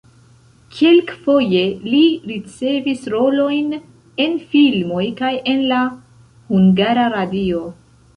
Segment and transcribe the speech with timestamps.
[0.75, 1.99] Kelkfoje li
[2.31, 3.75] ricevis rolojn
[4.25, 5.83] en filmoj kaj en la
[6.55, 7.63] Hungara Radio.